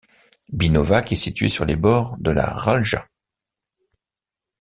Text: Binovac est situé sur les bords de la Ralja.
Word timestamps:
Binovac 0.51 1.11
est 1.11 1.15
situé 1.15 1.47
sur 1.47 1.63
les 1.63 1.75
bords 1.75 2.17
de 2.17 2.31
la 2.31 2.47
Ralja. 2.47 3.05